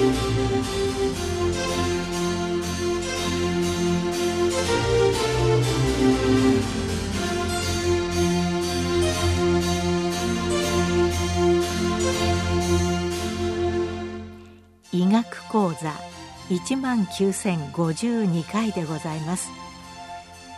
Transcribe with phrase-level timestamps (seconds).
[15.06, 15.92] 学講座
[16.48, 19.50] 一万九千五十二回でございます。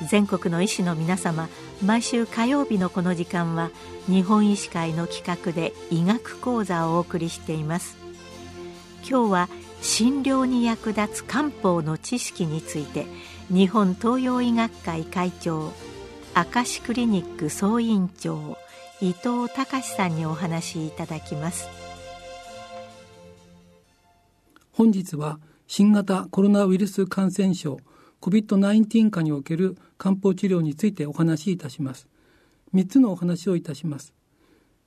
[0.07, 1.49] 全国の医師の皆様
[1.83, 3.71] 毎週火曜日のこの時間は
[4.07, 8.00] 日本医師会の企画で医学講座をお送りしています。
[9.09, 9.49] 今日は
[9.83, 13.07] 診療に役立つ漢方の知識について
[13.49, 15.73] 日本東洋医学会会長
[16.55, 18.57] 明石クリニック総院長
[19.01, 21.69] 伊藤隆さんにお話しいただきます。
[24.73, 27.79] 本日は新型コロナウイルス感染症
[28.21, 32.09] COVID-19 下における漢方治療についてお話しいたします。
[32.75, 34.15] 3つのお話をいたします。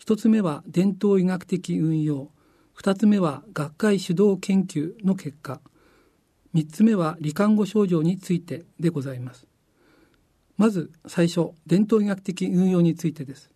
[0.05, 2.29] 1つ目は伝統医学的運用。
[2.77, 5.61] 2つ目は学会主導研究の結果。
[6.55, 9.47] 3つ目は罹患後症状についてでございます。
[10.57, 13.51] まず最初伝統医学的運用についてです。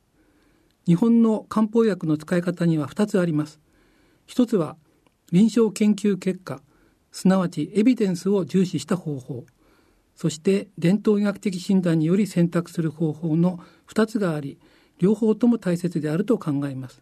[0.85, 3.59] 日本の漢方薬の使い方には2つあります。
[4.27, 4.77] 1つは
[5.31, 6.61] 臨床研究結果。
[7.11, 9.45] すなわちエビデンスを重視した方法。
[10.15, 14.57] そして伝統医学的診断により選択する方法の2つがあり
[14.99, 17.01] 両方とも大切であると考えます。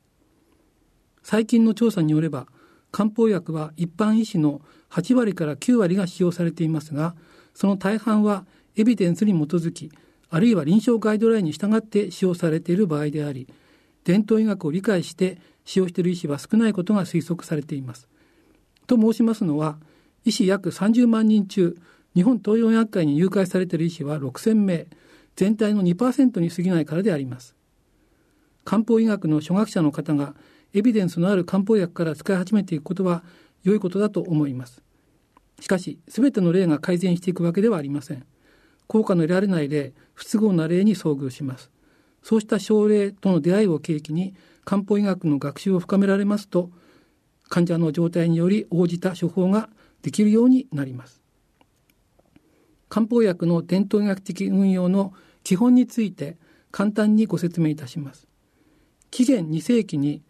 [1.25, 2.45] 最近の調査によれば
[2.91, 7.15] 漢方薬は一般医師の8割から9割が使用されていますが
[7.55, 8.45] その大半は
[8.77, 9.91] エビデンスに基づき
[10.29, 13.47] あるいは臨床ガイドラインに従って使用されている場合であり
[14.03, 18.07] 伝統医学を理解して使用している医師は少ないことが推測されています。
[18.85, 19.79] と申しますのは
[20.25, 21.75] 医師約30万人中
[22.13, 24.85] 日本東洋医学会に入会されている医師は6000名
[25.35, 27.55] 全体の2%に過ぎないからであります。
[28.63, 30.35] 漢方医学の初学者の方が
[30.75, 33.23] エビデンスのある漢方薬から使い始めていくことは
[33.63, 34.83] 良いことだと思います。
[35.61, 38.25] しかし全ての例が改善していくわけではありません。
[38.87, 41.71] 効果の得られない例不都合な例に遭遇します。
[42.21, 44.35] そうした症例との出会いを契機に
[44.65, 46.71] 漢方医学の学習を深められますと
[47.47, 49.69] 患者の状態により応じた処方が
[50.01, 51.21] できるようになります。
[52.89, 55.13] 漢方薬の伝統医学的運用の
[55.45, 56.37] 基本について
[56.71, 58.27] 簡単にご説明いたします。
[59.09, 60.21] 紀元2世紀に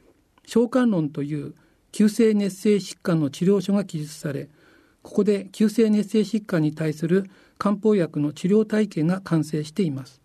[0.46, 1.54] 召喚論という
[1.92, 4.50] 急性熱性疾患の治療書が記述され
[5.02, 10.20] ここで急性熱性疾患に対する漢方薬の治療体系が完成しています。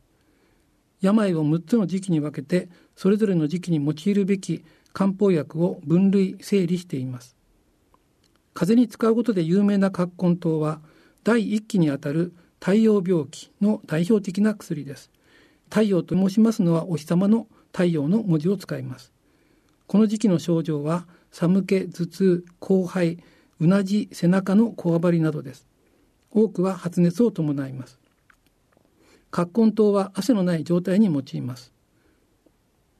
[1.02, 7.36] 病を6つの時期に分けてそれぞれの時期に用いるべき漢方薬を分類整理しています。
[8.54, 10.80] 風邪に使うことで有名な葛根湯は
[11.24, 15.10] 第一期にあたる太陽病気の代表的な薬です。
[15.68, 19.12] 太陽と申しますのはお日様の太陽の文字を使います。
[19.90, 23.18] この時期の症状は寒気頭痛後肺
[23.58, 25.66] うなじ背中のこわばりなどです。
[26.30, 27.98] 多くは発熱を伴います。
[29.32, 31.72] 葛根湯は汗のない状態に用います。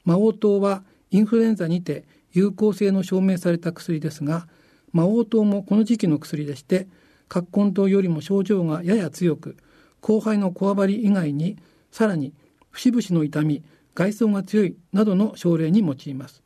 [0.04, 2.02] 魔王糖はインフルエンザにて
[2.32, 4.48] 有効性の証明された薬ですが
[4.92, 6.88] 魔王糖もこの時期の薬でして
[7.28, 9.56] 葛根糖よりも症状がやや強く
[10.00, 11.56] 後輩のこわばり以外に
[11.92, 12.32] さらに
[12.72, 13.62] 節々の痛み
[13.94, 16.42] 外装が強いなどの症例に用います。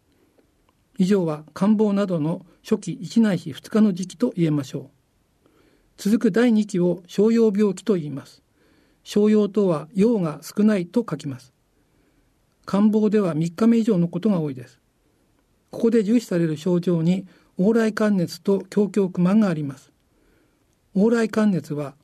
[0.99, 4.91] 以上は感冒などの初期1ない日2日の時期と言えましょう。
[5.97, 8.43] 続く第2期を商用病気と言います。
[9.03, 11.53] 商用とは用が少ないと書きます。
[12.65, 14.81] 感冒では3日目以上のことが多いです。
[15.71, 17.27] ここで重視される症状に
[17.59, 19.93] 往来寒熱と胸胸不満があります。
[20.97, 21.95] 往来寒熱は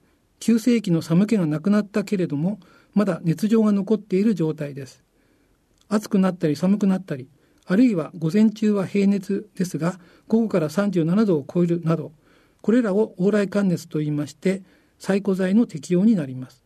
[0.41, 2.59] 急性期の寒気がなくなったけれども
[2.95, 5.03] まだ熱情が残っている状態です。
[5.89, 7.29] 暑くなったり寒くなったり
[7.71, 12.11] あるいは午前中は平熱ですが午後から37度を超えるなど
[12.63, 14.65] これらを往来寒熱と言いまして
[14.99, 16.65] 最古剤の適用になります。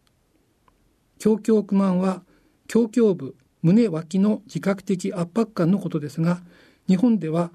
[1.22, 2.22] 胸胸不満は
[2.72, 6.40] 胸胸部胸脇の自覚的圧迫感のことですが
[6.88, 7.50] 日本では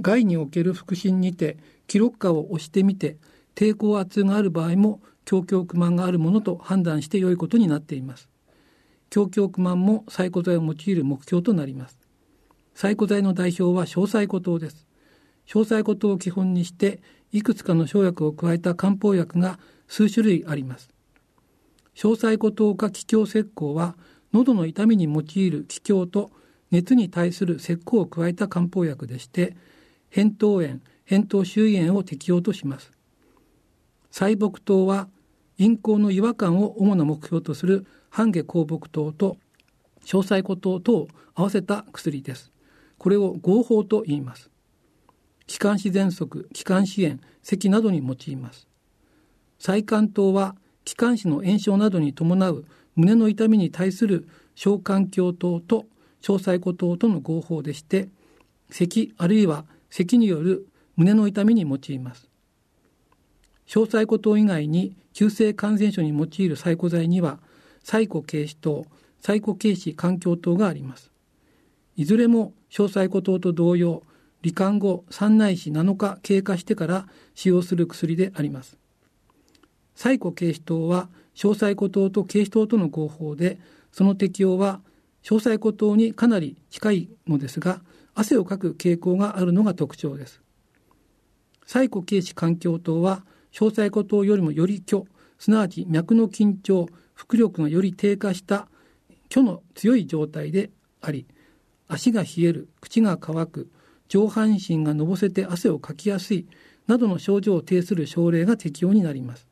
[0.00, 3.18] 外における腹心にて記録下を押してみて
[3.54, 8.30] 抵抗圧がある場合も胸胸不満があるものと判断して良いことになっています。
[9.14, 12.03] 胸胸不満も細古剤を用いる目標となります。
[12.74, 14.86] 細古剤の代表は小細古糖です。
[15.46, 17.00] 小細古糖を基本にして
[17.32, 20.90] いくつかの生薬を加えた漢方薬が数種類あります。
[21.94, 23.96] 小細古糖か気境石膏は
[24.32, 26.32] 喉の痛みに用いる気境と
[26.72, 29.56] 熱に対する石膏を加えた漢方薬でして
[30.10, 32.90] 扁桃炎扁桃周囲炎を適用とします。
[34.10, 35.08] 細木糖は
[35.58, 39.36] 陰行の違和感を主な目標とする半下香木糖と
[40.04, 42.53] 小細古糖とを合わせた薬です。
[42.98, 44.50] これを合法と言います。
[45.46, 48.66] 気管支喘息気管支炎咳などに用います。
[49.58, 52.64] 再管糖は気管支の炎症などに伴う
[52.96, 55.86] 胸の痛みに対する小環境糖と
[56.20, 58.08] 小細胞糖との合法でして
[58.70, 60.66] 咳あるいは咳による
[60.96, 62.28] 胸の痛みに用います。
[63.66, 67.38] 小細胞糖以外に急性感染症に用いる細胞剤には
[67.82, 68.86] 細胞軽視糖
[69.20, 71.10] 細胞軽視環境糖があります。
[71.96, 74.02] いずれも小細胞糖と同様
[74.42, 78.76] 罹患後3ないし7日経過してから使用する薬であります。
[79.94, 83.58] 細胞軽視糖は小細胞糖と軽視糖との合法で
[83.92, 84.80] その適用は
[85.22, 87.80] 小細胞糖にかなり近いのですが
[88.14, 90.42] 汗をかく傾向があるのが特徴です。
[91.64, 95.04] 細胞軽視環境糖は小細胞糖よりもより虚
[95.38, 98.68] すなわち脈の緊張腹力がより低下した
[99.30, 100.70] 虚の強い状態で
[101.00, 101.26] あり
[101.88, 103.70] 足が冷える口が乾く
[104.08, 106.46] 上半身がのぼせて汗をかきやすい
[106.86, 109.46] などの症状を呈する症例が適用になります。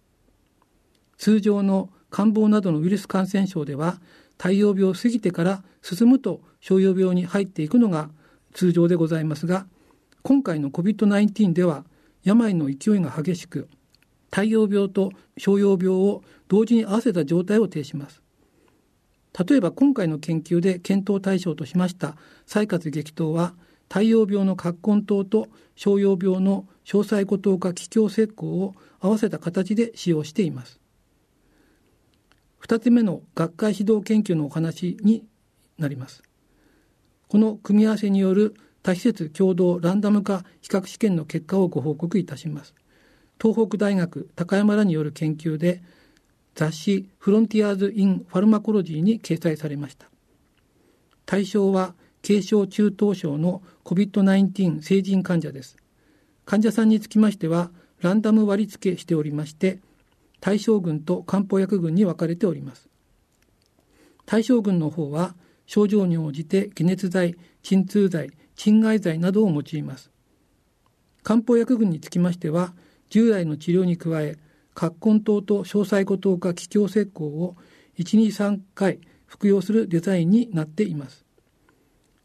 [1.16, 4.00] 通常の感冒などのウイルス感染症では
[4.36, 8.10] 太陽病を過ぎてから進むと商用病に入っていくのが
[8.52, 9.66] 通常でございますが
[10.22, 11.84] 今回の COVID-19 では
[12.22, 13.68] 病の勢いが激しく
[14.30, 18.21] 太陽病と商用病を同時に合わせた状態を呈します。
[19.38, 23.54] 例えば今回の研究で検討対象としました採活激闘は
[23.88, 30.80] 太陽病の葛根糖と商用病の詳細固糖化気境石膏を合わせた形で使用しています。
[32.62, 35.26] 2つ目の学会指導研究のお話に
[35.78, 36.22] なります。
[37.28, 42.74] この組み合わせによる多施設共同ランダム化比較試験の結果をご報告いたします。
[43.40, 45.82] 東北大学高山らによる研究で
[46.54, 50.06] 雑誌フロンティアーズ・イン・ファルマコロジーに掲載されました。
[51.24, 51.94] 対象は
[52.26, 55.76] 軽症中等症の COVID-19 成人患者です。
[56.44, 57.70] 患者さんにつきましては
[58.00, 59.78] ランダム割り付けしておりまして
[60.40, 62.88] 対象群と漢方薬群に分かれております。
[64.26, 65.34] 対象群の方は
[65.66, 70.10] 症状に応じて解熱剤鎮痛剤鎮害剤などを用います。
[71.22, 72.74] 漢方薬群につきましては
[73.08, 74.36] 従来の治療に加え
[74.74, 77.56] 葛根糖と詳細固糖化気境石膏を
[77.98, 81.24] 123回服用するデザインになっています。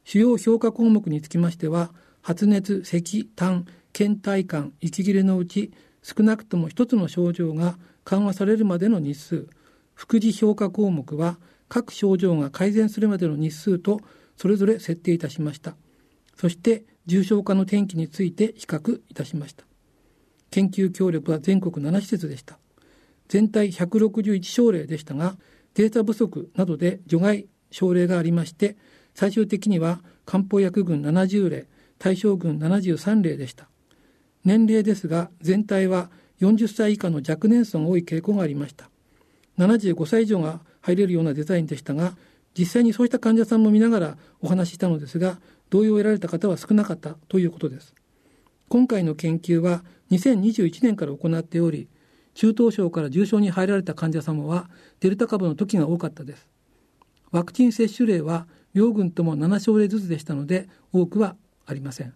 [0.04, 5.72] 主要評価項目につきましては発熱咳痰倦怠感息切れのうち
[6.02, 9.50] 少なくとも一つの症状が緩和されるまでの日数。
[9.94, 14.00] 副次評価項目は各症状が改善するまでの日数と
[14.38, 15.76] それぞれ設定いたしました。
[16.36, 19.67] そして重症化の転機について比較いたしました。
[20.52, 22.58] 研究協力は全国7施設でした。
[23.28, 25.36] 全体161症例でしたが
[25.74, 28.78] データ不足などで除外症例がありまして
[29.14, 31.68] 最終的には漢方薬群70例
[32.00, 33.68] 対象群73例でした。
[34.46, 36.10] 年齢ですが全体は
[36.40, 38.90] 40歳以下の若年層が多い傾向がありました。
[39.58, 42.16] 75歳以上が入れるようなデザインでしたが
[42.58, 45.40] 実際にそうした患者さんも見ながらお話ししたのですが
[45.70, 47.94] 同意を得られた方は少なかったということです。
[48.70, 51.88] 今回の研究は2021年から行っており
[52.34, 54.70] 中等症から重症に入られた患者様は
[55.00, 56.48] デルタ株の時が多かったです。
[57.32, 62.14] ワクチン接種例は両軍とも7症例ずつでしたので多くはありません。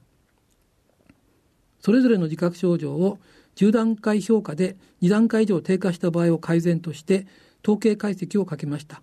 [1.79, 3.17] それぞれの自覚症状を
[3.55, 7.25] 10段階評価で2段階以上低下した場合を改善として
[7.63, 9.01] 統計解析をかけました。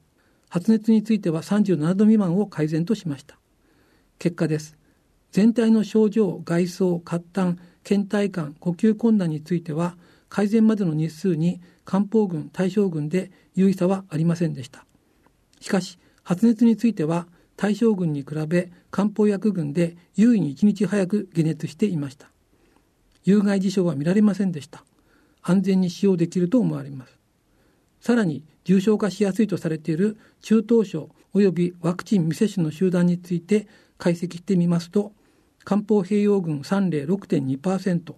[0.49, 3.39] 発熱については37度未満を改善としました。
[4.19, 4.79] 結果です。
[5.33, 9.97] 全体の症状外装活胆倦怠感呼吸困難については
[10.29, 14.85] 改善までの日数に漢方群対象群で有意差はありませんでした。
[15.61, 22.31] しかし発熱については対象群に比べ漢方薬群で優位に1日早く解熱していました。
[23.25, 24.85] 有害事象は見られませんでした。
[25.43, 27.19] 安全に使用できると思われます。
[28.01, 33.67] さらに重症化しやすいとされている中等症及びワクチン未接種の集団について
[33.97, 35.13] 解析してみますと
[35.69, 38.15] 漢方併用群3例6.2%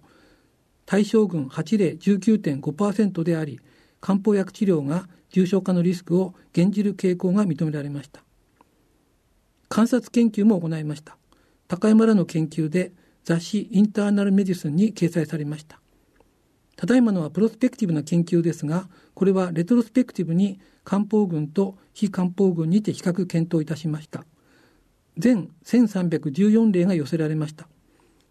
[0.85, 3.59] 対象群8例19.5%であり
[3.99, 8.23] 漢方薬治療が重症化のリスクを減じる傾向が認められました。
[9.67, 11.17] 観察研究も行いました。
[11.67, 12.93] 高山らの研究で
[13.25, 15.81] 雑誌インターナルメディスンに掲載されました。
[16.77, 24.23] ただいまのはプロスペクティブな研究ですがこれはレトロスペクティブに漢方群と非漢方群にて比較検討いたしました。
[25.17, 27.67] 全1314例が寄せられました。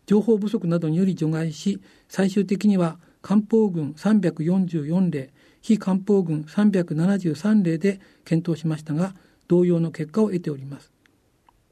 [0.06, 9.14] 情報不足などにより除外し最終的には漢方群344例非漢方群373例で検討しましたが
[9.46, 10.92] 同様の結果を得ております。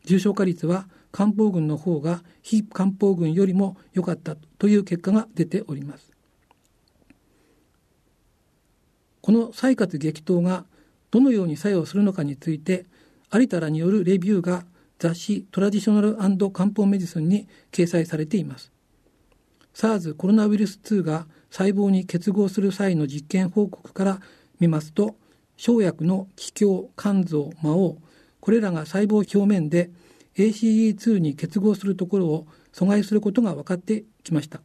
[0.04, 6.12] 重症化率は漢方群の方が非漢方群よりも良かったという結果が出ております。
[9.20, 10.64] この採活激闘が
[11.10, 12.86] どのように作用するのかについて
[13.32, 14.64] 有田らによるレビューが
[14.98, 18.72] 雑誌トラディショナル漢方メディスンに掲載されています。
[19.74, 24.20] SARS コロナウイルス2が細胞に結合する際の実験報告から
[24.58, 25.14] 見ますと
[25.56, 27.98] 生薬の気境肝臓魔王
[28.40, 29.90] これらが細胞表面で
[30.36, 34.60] ACE2 に結合するところを阻害することが分かってきました。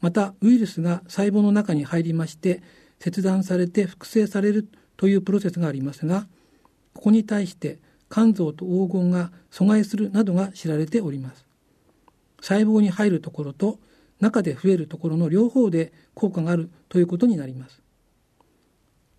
[0.00, 2.62] またウイルスが細胞の中に入りまして
[2.98, 6.26] 切断されて複製されるというプロセスがありますが
[6.94, 7.78] ここに対して
[8.10, 11.46] 肝臓と黄金が阻害するなどが知られております。
[12.40, 13.78] 細胞に入るところと
[14.18, 17.82] 中で増えるところの両方で効果があるということになります。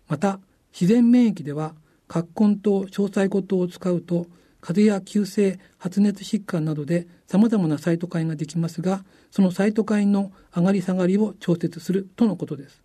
[0.08, 0.40] また
[0.72, 1.74] 自然免疫では
[2.06, 4.26] 葛根糖詳細骨糖を使うと
[4.60, 12.82] 風邪や急性発熱疾患などでさまざまなサイトカインができますがそのサイトカインの上がり下がりを調節するとのことです。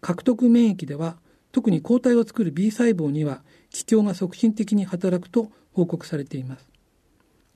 [0.00, 1.16] 獲得免疫では
[1.52, 3.42] 特に抗体を作る B 細胞には
[3.74, 6.68] 気境が促進的に働くと報告されています。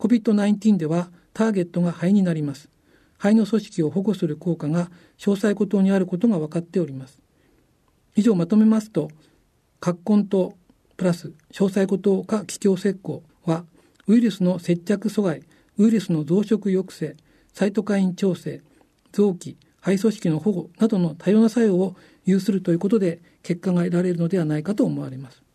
[0.00, 2.68] COVID-19 ではターゲットが肺になります。
[3.18, 7.20] 肺の組織を保護する効果が詳細固糖にあることが分かっております。
[8.16, 9.10] 以上まとめますと
[9.78, 10.56] 葛根と
[10.96, 13.64] プラス詳細固糖化気境石膏は
[14.08, 15.42] ウイルスの接着阻害
[15.78, 17.16] ウイルスの増殖抑制
[17.54, 18.60] サイトカイン調整
[19.12, 21.94] 臓器肺組織の保護などの多様な作用を
[22.24, 25.47] 有するということで結果が得られるのではないかと思われます。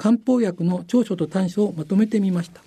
[0.00, 2.62] 漢方薬の長所と短所をまとめてみました。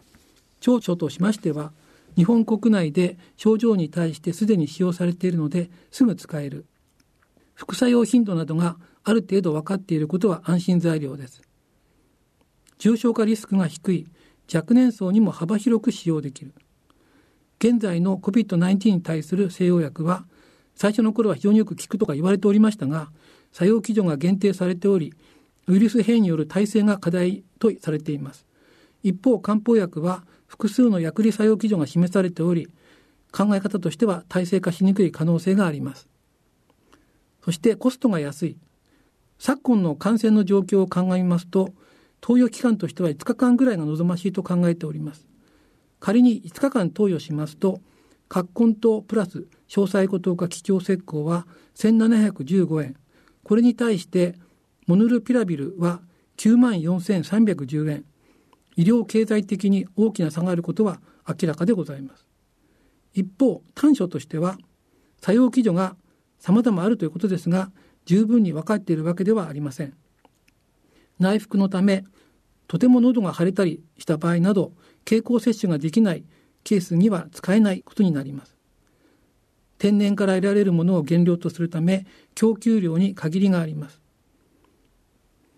[0.60, 1.72] 長所としましては
[2.16, 6.68] 日本国内で症状に対してすでに使用されているのですぐ使える。
[7.56, 11.42] 副作用頻度などがある程度分かっていることは安心材料です。
[12.78, 14.06] 重症化リスクが低い
[14.54, 16.54] 若年層にも幅広く使用できる。
[17.58, 20.28] 現在の COVID-19 に対する西洋薬は
[20.76, 23.10] 最初の頃は非常によく効くとか言われておりましたが
[23.52, 25.16] 作用基準が限定されており
[25.68, 28.46] ウイルス変異による耐性が課題とされています。
[29.02, 32.70] 一方漢方薬は複数の薬理作用基準が示されており
[33.32, 36.08] 考え方としては耐性化しにくい可能性があります。
[37.44, 38.58] そしてコストが安い。
[39.40, 41.74] 昨今の感染の状況を鑑みますと
[42.22, 45.28] 投与期間としては5日間ぐらいが望ましいと考えております。
[46.00, 47.82] 仮に5日間投与しますと
[48.30, 52.96] 葛根糖プラス詳細固糖化気境石膏は1715円。
[53.44, 54.36] これに対して
[54.88, 56.02] モヌルピラビルは
[56.38, 58.06] 9万4310円。
[58.76, 62.26] 医療経済的に大きな差があることは明らかでございます。
[63.14, 64.58] 一方短所としては
[65.22, 65.96] 作用基準が
[66.40, 67.72] 様々あるということですが
[68.06, 69.94] 十分に分かっているわけではありません。
[71.20, 72.04] 内服のため
[72.68, 74.74] とても喉が腫れたりした場合など
[75.06, 76.24] 経口摂取ができない
[76.64, 78.58] ケースには使えないことになります。
[79.78, 84.03] 天然から得られるものを原料とするため供給量に限りがあります。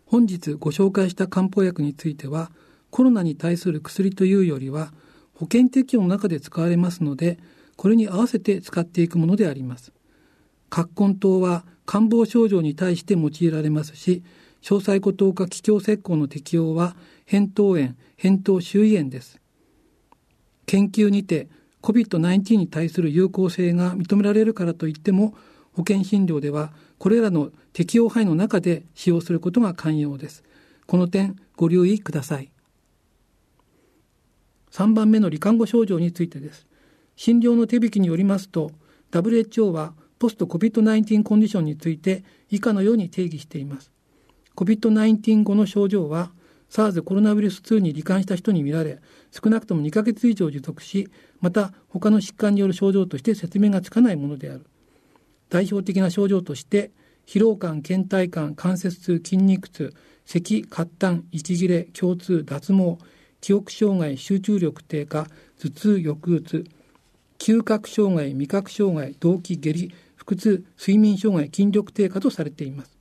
[0.05, 2.51] 本日ご紹介した漢方薬については
[2.91, 4.93] コロナに対する薬というよりは
[5.33, 7.39] 保険適用の中で使われますので
[7.75, 9.91] これに合わせて使っていくものであります。
[10.69, 14.23] 葛根糖は感冒症状に対して用いられますし
[14.61, 16.95] 詳細固糖化気境石膏の適用は
[17.27, 19.39] 扁桃炎扁桃周囲炎です。
[20.65, 21.47] 研究にて
[21.81, 25.35] COVID-19 に対する有効性が認められるからといっても
[25.73, 26.71] 保険診療では
[27.05, 30.43] これらの適用範囲の中で使用することが肝要です。
[30.87, 32.49] この点ご留意ください。
[34.71, 36.65] 3番目の罹患後症状についてです。
[37.15, 38.71] 診療の手引きによりますと
[39.11, 43.91] WHO はポスト COVID-19 コンディションについて以下のように定義しています。
[44.55, 46.31] COVID-19 後の症状は
[46.71, 51.07] SARS コロナウイルス2に罹患した人に見られ少なくとも2ヶ月以上持続し
[51.39, 54.65] また他の疾患による症状として説明がつかないものである。
[55.49, 56.91] 代表的な症状として
[57.25, 59.93] 疲労感倦怠感関節痛筋肉痛
[60.25, 62.97] 咳滑痰息切れ胸痛脱毛
[63.41, 65.27] 記憶障害集中力低下
[65.59, 66.65] 頭痛抑うつ
[67.37, 72.97] 嗅覚障害味覚障害動悸下痢腹痛睡眠障害筋力低下とされています。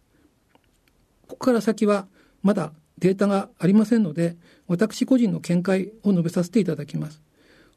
[1.28, 2.06] ここから先は
[2.42, 4.36] まだデータがありませんので
[4.66, 7.22] 私個人の見解を述べさせていただきます。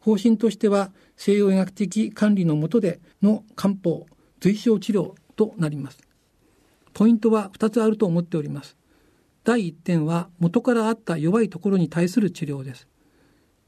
[0.02, 4.06] 方針としては西洋医学的管理の下での漢方
[4.39, 6.00] 随症治療となります。
[6.94, 8.75] ポイントは2つあると思っております。
[9.44, 12.88] 第1点は元からあった弱いところに対する治療です。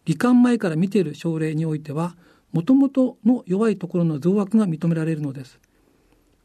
[0.05, 2.17] 罹患前から見ている症例においては
[2.51, 5.59] もともとの弱いところの増悪が認められるのです。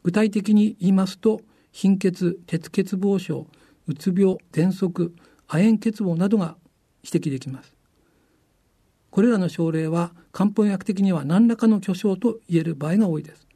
[0.03, 1.41] 具体的に言いますと
[1.71, 3.47] 貧血鉄欠乏症
[3.87, 5.15] うつ病喘息
[5.47, 6.55] 亜鉛欠乏などが
[7.03, 7.75] 指摘できます。
[9.09, 13.47] これらの症例は漢方薬的には何らかの巨症と言える場合が多いです。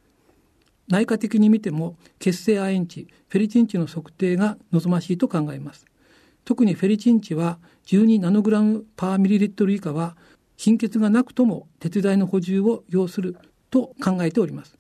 [0.89, 5.85] 内科的に見ても血清亜鉛値フェリチン値の測定が望ましいと考えます。
[6.45, 10.17] 特にフェリチン値は12ナノグラムパーミリリットル以下は
[10.57, 13.37] 貧血がなくとも鉄剤の補充を要する
[13.69, 14.75] と考えております。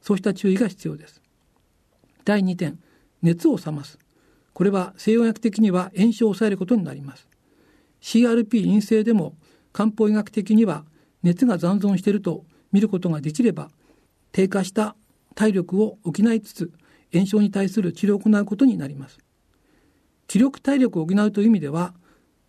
[0.00, 1.20] そうした注意が必要です。
[2.24, 2.78] 第2点
[3.20, 3.98] 熱を冷ます。
[4.54, 7.28] これは西洋薬的には炎症を抑えることになります。
[8.00, 9.34] CRP 陰性でも
[9.72, 10.84] 漢方医学的には
[11.24, 13.70] 熱が残存していると見ることができれば
[14.30, 14.94] 低下した
[15.38, 16.72] 体力を補いつつ
[17.12, 19.20] 炎症に対する治療を行うことになります。
[20.26, 21.94] 気力体力を補うという意味では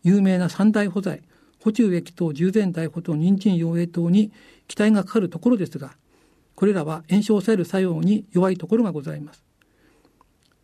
[0.02, 1.22] 有名な三大補剤
[1.64, 4.32] 補充液等従前大補と人参養栄等に
[4.68, 5.92] 期待がかかるところですが
[6.56, 9.46] これらは炎症を抑える作用に弱いところがございます。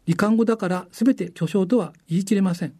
[0.07, 2.73] 罹患後だから全て巨匠とは言い切れません。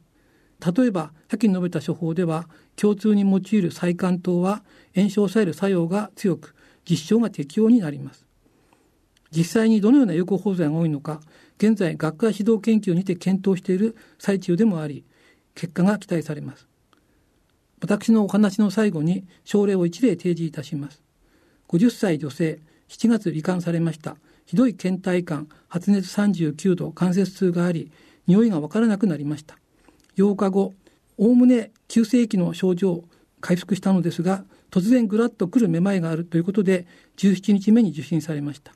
[0.75, 4.63] 例えば先に述べた処方では共通に用いる細管等は
[4.95, 6.55] 炎症を抑える作用が強く
[6.89, 8.24] 実証が適用になります。
[9.35, 11.19] 実際にどのような有効法剤が多いのか
[11.57, 15.03] 現在学会指導研究にて検討している最中でもあり
[15.55, 16.67] 結果が期待されます。
[17.81, 21.01] 私のお話の最後に症例を一例提示いたします。
[21.69, 24.17] 50歳女性7月罹患されました。
[24.45, 27.91] ひどい倦怠感発熱39度関節痛があり
[28.27, 29.57] 匂いがわからなくなりました。
[30.17, 30.73] 8日後
[31.17, 33.03] おおむね急性期の症状
[33.39, 36.85] 回復したのですが突然ぐらっとくるめまいがあるということで
[37.17, 38.73] 17日目に受診されました。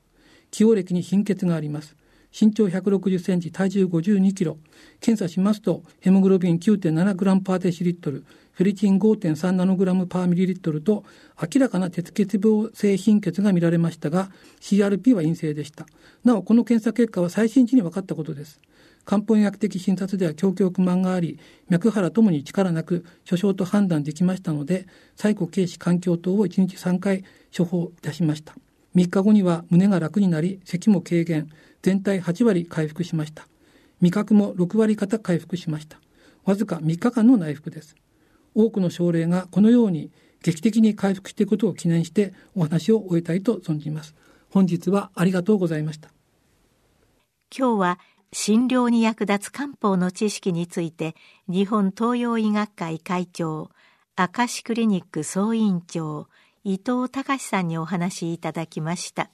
[0.52, 1.96] 起用歴に貧血があります。
[2.32, 4.58] 身長160センチ体重52キロ。
[5.00, 11.06] 検査しますとヘモグロビン9.7グラムパーデシリットルフェリチン5.3ナノグラムパーミリリットルと
[11.42, 14.30] 明らかな鉄血病性貧血が見られましたが
[14.60, 15.86] CRP は陰性でした。
[16.24, 18.60] なおこの検査結果は最新時に分かったことです。
[19.06, 27.24] 漢方医学的診察では胸胸不満があり脈腹ともに力なく諸症と判断できましたので最古軽視環境等を1日3回
[27.58, 28.56] 処方いたしました。
[29.00, 31.50] 3日後には胸が楽になり咳も軽減。
[31.82, 33.48] 全体8割回復しました。
[34.02, 35.98] 味覚も6割方回復しました。
[36.44, 37.96] わずか3日間の内服です。
[38.54, 40.12] 多くの症例がこのように
[40.44, 44.16] 劇的に回復していくことを記念してお話を終えたいと存じます。
[44.50, 46.10] 本日はありがとうございました。
[47.58, 48.00] 今日は
[48.34, 51.16] 診療に役立つ漢方の知識について
[51.48, 53.70] 日本東洋医学会会長
[54.18, 56.28] 明石クリニック総院長
[56.64, 59.30] 伊藤隆さんにお話しいただきました。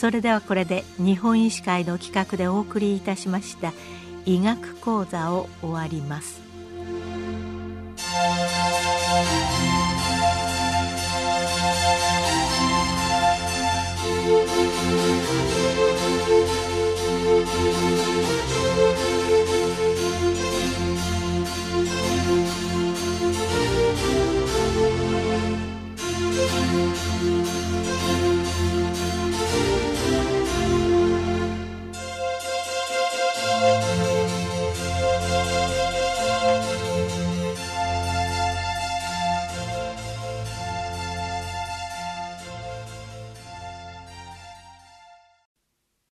[0.00, 3.74] それではこれで日本医師会の企画でお送りいたしました
[4.24, 6.40] 医学講座を終わります「